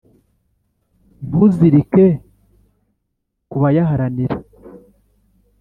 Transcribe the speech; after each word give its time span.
ntuzirike 1.27 2.05
ku 3.49 3.57
bayaharanira. 3.63 4.37